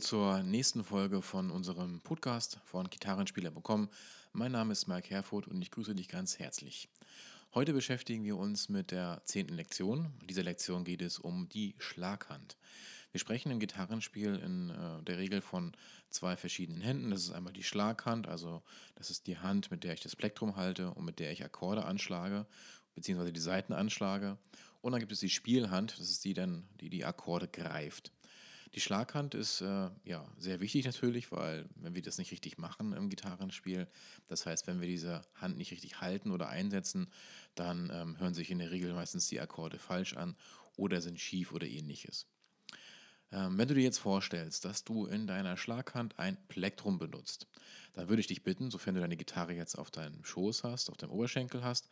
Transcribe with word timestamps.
zur 0.00 0.42
nächsten 0.44 0.82
Folge 0.82 1.20
von 1.20 1.50
unserem 1.50 2.00
Podcast 2.00 2.58
von 2.64 2.88
Gitarrenspieler.com. 2.88 3.90
Mein 4.32 4.52
Name 4.52 4.72
ist 4.72 4.86
Mike 4.86 5.10
Herfurth 5.10 5.46
und 5.46 5.60
ich 5.60 5.70
grüße 5.70 5.94
dich 5.94 6.08
ganz 6.08 6.38
herzlich. 6.38 6.88
Heute 7.52 7.74
beschäftigen 7.74 8.24
wir 8.24 8.38
uns 8.38 8.70
mit 8.70 8.92
der 8.92 9.20
zehnten 9.26 9.52
Lektion. 9.52 10.10
In 10.22 10.26
dieser 10.26 10.42
Lektion 10.42 10.84
geht 10.84 11.02
es 11.02 11.18
um 11.18 11.50
die 11.50 11.74
Schlaghand. 11.76 12.56
Wir 13.12 13.20
sprechen 13.20 13.52
im 13.52 13.60
Gitarrenspiel 13.60 14.36
in 14.36 14.70
äh, 14.70 15.02
der 15.02 15.18
Regel 15.18 15.42
von 15.42 15.72
zwei 16.08 16.38
verschiedenen 16.38 16.80
Händen. 16.80 17.10
Das 17.10 17.24
ist 17.24 17.32
einmal 17.32 17.52
die 17.52 17.62
Schlaghand, 17.62 18.26
also 18.26 18.62
das 18.94 19.10
ist 19.10 19.26
die 19.26 19.36
Hand, 19.36 19.70
mit 19.70 19.84
der 19.84 19.92
ich 19.92 20.00
das 20.00 20.16
Plektrum 20.16 20.56
halte 20.56 20.92
und 20.92 21.04
mit 21.04 21.18
der 21.18 21.30
ich 21.30 21.44
Akkorde 21.44 21.84
anschlage, 21.84 22.46
beziehungsweise 22.94 23.34
die 23.34 23.40
Saiten 23.40 23.74
anschlage. 23.74 24.38
Und 24.80 24.92
dann 24.92 25.00
gibt 25.00 25.12
es 25.12 25.20
die 25.20 25.28
Spielhand, 25.28 25.92
das 25.98 26.08
ist 26.08 26.24
die, 26.24 26.32
die 26.32 26.88
die 26.88 27.04
Akkorde 27.04 27.48
greift. 27.48 28.12
Die 28.74 28.80
Schlaghand 28.80 29.34
ist 29.34 29.60
äh, 29.62 29.88
ja 30.04 30.24
sehr 30.38 30.60
wichtig 30.60 30.84
natürlich, 30.84 31.32
weil 31.32 31.66
wenn 31.76 31.94
wir 31.94 32.02
das 32.02 32.18
nicht 32.18 32.32
richtig 32.32 32.58
machen 32.58 32.92
im 32.92 33.08
Gitarrenspiel, 33.08 33.86
das 34.26 34.44
heißt, 34.44 34.66
wenn 34.66 34.80
wir 34.80 34.88
diese 34.88 35.22
Hand 35.34 35.56
nicht 35.56 35.72
richtig 35.72 36.00
halten 36.00 36.30
oder 36.30 36.48
einsetzen, 36.48 37.10
dann 37.54 37.90
ähm, 37.92 38.18
hören 38.18 38.34
sich 38.34 38.50
in 38.50 38.58
der 38.58 38.70
Regel 38.70 38.92
meistens 38.92 39.28
die 39.28 39.40
Akkorde 39.40 39.78
falsch 39.78 40.14
an 40.14 40.36
oder 40.76 41.00
sind 41.00 41.18
schief 41.18 41.52
oder 41.52 41.66
ähnliches. 41.66 42.26
Ähm, 43.30 43.58
wenn 43.58 43.68
du 43.68 43.74
dir 43.74 43.82
jetzt 43.82 43.98
vorstellst, 43.98 44.64
dass 44.64 44.84
du 44.84 45.06
in 45.06 45.26
deiner 45.26 45.56
Schlaghand 45.56 46.18
ein 46.18 46.36
Plektrum 46.48 46.98
benutzt, 46.98 47.46
dann 47.92 48.08
würde 48.08 48.20
ich 48.20 48.26
dich 48.26 48.42
bitten, 48.42 48.70
sofern 48.70 48.94
du 48.94 49.00
deine 49.00 49.16
Gitarre 49.16 49.52
jetzt 49.52 49.76
auf 49.76 49.90
deinem 49.90 50.24
Schoß 50.24 50.64
hast, 50.64 50.88
auf 50.90 50.96
deinem 50.96 51.10
Oberschenkel 51.10 51.62
hast, 51.62 51.88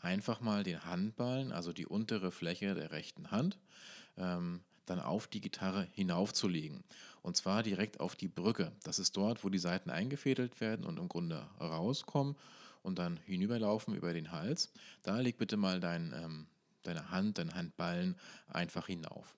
einfach 0.00 0.40
mal 0.40 0.64
den 0.64 0.84
Handballen, 0.84 1.52
also 1.52 1.72
die 1.72 1.86
untere 1.86 2.32
Fläche 2.32 2.74
der 2.74 2.90
rechten 2.90 3.30
Hand, 3.30 3.58
ähm, 4.16 4.62
dann 4.90 5.00
auf 5.00 5.26
die 5.26 5.40
Gitarre 5.40 5.86
hinaufzulegen. 5.92 6.84
Und 7.22 7.36
zwar 7.36 7.62
direkt 7.62 8.00
auf 8.00 8.16
die 8.16 8.28
Brücke. 8.28 8.72
Das 8.82 8.98
ist 8.98 9.16
dort, 9.16 9.44
wo 9.44 9.48
die 9.48 9.58
Saiten 9.58 9.90
eingefädelt 9.90 10.60
werden 10.60 10.84
und 10.84 10.98
im 10.98 11.08
Grunde 11.08 11.46
rauskommen 11.60 12.36
und 12.82 12.98
dann 12.98 13.18
hinüberlaufen 13.18 13.94
über 13.94 14.12
den 14.12 14.32
Hals. 14.32 14.72
Da 15.02 15.20
leg 15.20 15.38
bitte 15.38 15.56
mal 15.56 15.80
dein, 15.80 16.12
ähm, 16.14 16.46
deine 16.82 17.10
Hand, 17.10 17.38
deinen 17.38 17.54
Handballen 17.54 18.16
einfach 18.48 18.86
hinauf. 18.86 19.36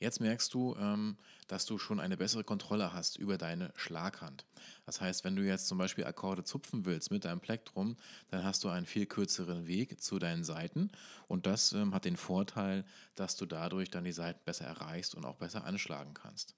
Jetzt 0.00 0.18
merkst 0.18 0.52
du, 0.54 0.74
ähm, 0.80 1.18
dass 1.46 1.66
du 1.66 1.76
schon 1.76 2.00
eine 2.00 2.16
bessere 2.16 2.42
Kontrolle 2.42 2.94
hast 2.94 3.18
über 3.18 3.36
deine 3.36 3.70
Schlaghand. 3.76 4.46
Das 4.86 5.02
heißt, 5.02 5.24
wenn 5.24 5.36
du 5.36 5.42
jetzt 5.42 5.68
zum 5.68 5.76
Beispiel 5.76 6.04
Akkorde 6.06 6.42
zupfen 6.42 6.86
willst 6.86 7.10
mit 7.10 7.26
deinem 7.26 7.40
Plektrum, 7.40 7.96
dann 8.30 8.42
hast 8.42 8.64
du 8.64 8.70
einen 8.70 8.86
viel 8.86 9.04
kürzeren 9.04 9.66
Weg 9.66 10.00
zu 10.00 10.18
deinen 10.18 10.42
Saiten 10.42 10.90
und 11.28 11.44
das 11.44 11.72
ähm, 11.72 11.94
hat 11.94 12.06
den 12.06 12.16
Vorteil, 12.16 12.86
dass 13.14 13.36
du 13.36 13.44
dadurch 13.44 13.90
dann 13.90 14.04
die 14.04 14.12
Saiten 14.12 14.40
besser 14.46 14.64
erreichst 14.64 15.14
und 15.14 15.26
auch 15.26 15.36
besser 15.36 15.64
anschlagen 15.64 16.14
kannst. 16.14 16.56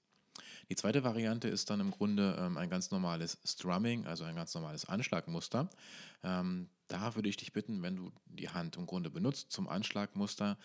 Die 0.69 0.75
zweite 0.75 1.03
Variante 1.03 1.47
ist 1.47 1.69
dann 1.69 1.79
im 1.79 1.91
Grunde 1.91 2.37
ähm, 2.39 2.57
ein 2.57 2.69
ganz 2.69 2.91
normales 2.91 3.37
Strumming, 3.45 4.05
also 4.05 4.23
ein 4.23 4.35
ganz 4.35 4.53
normales 4.55 4.85
Anschlagmuster. 4.85 5.69
Ähm, 6.23 6.69
da 6.87 7.15
würde 7.15 7.29
ich 7.29 7.37
dich 7.37 7.53
bitten, 7.53 7.81
wenn 7.81 7.95
du 7.95 8.11
die 8.25 8.49
Hand 8.49 8.77
im 8.77 8.85
Grunde 8.85 9.09
benutzt 9.09 9.51
zum 9.51 9.67
Anschlagmuster, 9.67 10.57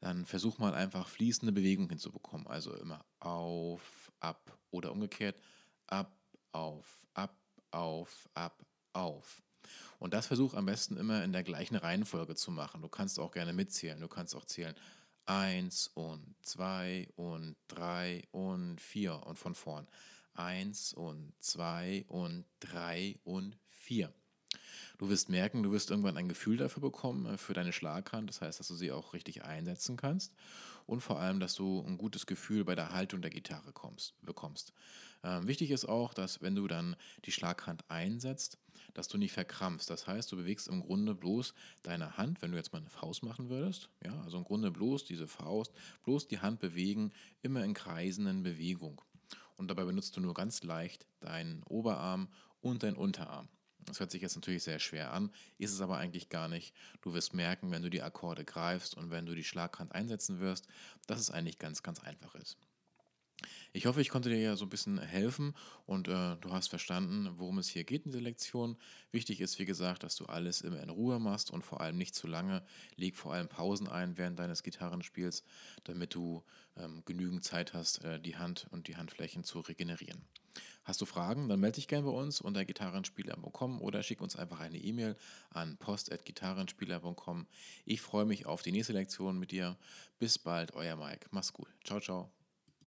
dann 0.00 0.26
versuch 0.26 0.58
mal 0.58 0.74
einfach 0.74 1.08
fließende 1.08 1.52
Bewegung 1.52 1.88
hinzubekommen. 1.88 2.46
Also 2.46 2.74
immer 2.74 3.04
auf, 3.20 4.12
ab 4.20 4.58
oder 4.70 4.92
umgekehrt 4.92 5.40
ab, 5.86 6.12
auf, 6.52 7.00
ab, 7.14 7.36
auf, 7.70 8.28
ab, 8.34 8.64
auf. 8.92 9.42
Und 9.98 10.12
das 10.12 10.26
versuch 10.26 10.54
am 10.54 10.66
besten 10.66 10.96
immer 10.96 11.24
in 11.24 11.32
der 11.32 11.42
gleichen 11.42 11.76
Reihenfolge 11.76 12.34
zu 12.34 12.50
machen. 12.50 12.82
Du 12.82 12.88
kannst 12.88 13.18
auch 13.18 13.30
gerne 13.30 13.52
mitzählen. 13.52 14.00
Du 14.00 14.08
kannst 14.08 14.34
auch 14.34 14.44
zählen 14.44 14.74
1 15.26 15.88
und 15.94 16.34
2 16.42 17.08
und 17.16 17.56
3 17.68 18.22
und 18.32 18.80
4 18.80 19.26
und 19.26 19.38
von 19.38 19.54
vorn. 19.54 19.88
1 20.34 20.94
und 20.94 21.32
2 21.40 22.04
und 22.08 22.44
3 22.60 23.18
und 23.24 23.56
4. 23.68 24.12
Du 24.98 25.08
wirst 25.08 25.28
merken, 25.28 25.62
du 25.62 25.72
wirst 25.72 25.90
irgendwann 25.90 26.16
ein 26.16 26.28
Gefühl 26.28 26.56
dafür 26.56 26.80
bekommen, 26.80 27.26
äh, 27.26 27.36
für 27.36 27.54
deine 27.54 27.72
Schlaghand. 27.72 28.28
Das 28.28 28.40
heißt, 28.40 28.60
dass 28.60 28.68
du 28.68 28.74
sie 28.74 28.92
auch 28.92 29.12
richtig 29.12 29.44
einsetzen 29.44 29.96
kannst. 29.96 30.34
Und 30.86 31.00
vor 31.00 31.18
allem, 31.18 31.40
dass 31.40 31.54
du 31.54 31.82
ein 31.86 31.98
gutes 31.98 32.26
Gefühl 32.26 32.64
bei 32.64 32.74
der 32.74 32.92
Haltung 32.92 33.22
der 33.22 33.30
Gitarre 33.30 33.72
kommst, 33.72 34.14
bekommst. 34.22 34.72
Ähm, 35.22 35.46
wichtig 35.46 35.70
ist 35.70 35.86
auch, 35.86 36.12
dass 36.12 36.42
wenn 36.42 36.54
du 36.54 36.68
dann 36.68 36.96
die 37.24 37.32
Schlaghand 37.32 37.90
einsetzt, 37.90 38.58
dass 38.92 39.08
du 39.08 39.18
nicht 39.18 39.32
verkrampfst. 39.32 39.88
Das 39.88 40.06
heißt, 40.06 40.30
du 40.30 40.36
bewegst 40.36 40.68
im 40.68 40.80
Grunde 40.80 41.14
bloß 41.14 41.54
deine 41.82 42.16
Hand, 42.16 42.42
wenn 42.42 42.52
du 42.52 42.56
jetzt 42.56 42.72
mal 42.72 42.80
eine 42.80 42.90
Faust 42.90 43.22
machen 43.22 43.48
würdest, 43.48 43.88
ja, 44.04 44.22
also 44.22 44.38
im 44.38 44.44
Grunde 44.44 44.70
bloß 44.70 45.04
diese 45.04 45.26
Faust, 45.26 45.72
bloß 46.04 46.28
die 46.28 46.40
Hand 46.40 46.60
bewegen, 46.60 47.12
immer 47.42 47.64
in 47.64 47.74
kreisenden 47.74 48.42
Bewegung. 48.42 49.00
Und 49.56 49.68
dabei 49.68 49.84
benutzt 49.84 50.16
du 50.16 50.20
nur 50.20 50.34
ganz 50.34 50.62
leicht 50.62 51.06
deinen 51.20 51.62
Oberarm 51.64 52.28
und 52.60 52.82
deinen 52.82 52.96
Unterarm. 52.96 53.48
Das 53.86 54.00
hört 54.00 54.10
sich 54.10 54.22
jetzt 54.22 54.34
natürlich 54.36 54.62
sehr 54.62 54.78
schwer 54.78 55.12
an, 55.12 55.30
ist 55.58 55.72
es 55.72 55.80
aber 55.80 55.98
eigentlich 55.98 56.28
gar 56.28 56.48
nicht. 56.48 56.74
Du 57.02 57.14
wirst 57.14 57.34
merken, 57.34 57.70
wenn 57.70 57.82
du 57.82 57.90
die 57.90 58.02
Akkorde 58.02 58.44
greifst 58.44 58.96
und 58.96 59.10
wenn 59.10 59.26
du 59.26 59.34
die 59.34 59.44
Schlaghand 59.44 59.92
einsetzen 59.92 60.40
wirst, 60.40 60.66
dass 61.06 61.20
es 61.20 61.30
eigentlich 61.30 61.58
ganz, 61.58 61.82
ganz 61.82 62.00
einfach 62.00 62.34
ist. 62.34 62.58
Ich 63.76 63.86
hoffe, 63.86 64.00
ich 64.00 64.08
konnte 64.08 64.28
dir 64.28 64.38
ja 64.38 64.54
so 64.54 64.66
ein 64.66 64.68
bisschen 64.68 65.00
helfen 65.00 65.52
und 65.84 66.06
äh, 66.06 66.36
du 66.36 66.52
hast 66.52 66.68
verstanden, 66.68 67.28
worum 67.38 67.58
es 67.58 67.68
hier 67.68 67.82
geht 67.82 68.06
in 68.06 68.12
dieser 68.12 68.22
Lektion. 68.22 68.76
Wichtig 69.10 69.40
ist, 69.40 69.58
wie 69.58 69.64
gesagt, 69.64 70.04
dass 70.04 70.14
du 70.14 70.26
alles 70.26 70.60
immer 70.60 70.80
in 70.80 70.90
Ruhe 70.90 71.18
machst 71.18 71.50
und 71.50 71.64
vor 71.64 71.80
allem 71.80 71.98
nicht 71.98 72.14
zu 72.14 72.28
lange. 72.28 72.62
Leg 72.94 73.16
vor 73.16 73.34
allem 73.34 73.48
Pausen 73.48 73.88
ein 73.88 74.16
während 74.16 74.38
deines 74.38 74.62
Gitarrenspiels, 74.62 75.42
damit 75.82 76.14
du 76.14 76.44
ähm, 76.76 77.02
genügend 77.04 77.42
Zeit 77.42 77.74
hast, 77.74 78.04
äh, 78.04 78.20
die 78.20 78.36
Hand 78.36 78.68
und 78.70 78.86
die 78.86 78.96
Handflächen 78.96 79.42
zu 79.42 79.58
regenerieren. 79.58 80.22
Hast 80.84 81.00
du 81.00 81.04
Fragen, 81.04 81.48
dann 81.48 81.58
melde 81.58 81.74
dich 81.74 81.88
gerne 81.88 82.06
bei 82.06 82.12
uns 82.12 82.40
unter 82.40 82.64
gitarrenspieler.com 82.64 83.82
oder 83.82 84.04
schick 84.04 84.20
uns 84.20 84.36
einfach 84.36 84.60
eine 84.60 84.78
E-Mail 84.78 85.16
an 85.50 85.78
post.gitarrenspieler.com. 85.78 87.48
Ich 87.86 88.02
freue 88.02 88.24
mich 88.24 88.46
auf 88.46 88.62
die 88.62 88.70
nächste 88.70 88.92
Lektion 88.92 89.36
mit 89.36 89.50
dir. 89.50 89.76
Bis 90.20 90.38
bald, 90.38 90.74
euer 90.74 90.94
Mike. 90.94 91.26
Mach's 91.32 91.52
gut. 91.52 91.66
Ciao, 91.82 91.98
ciao. 91.98 92.30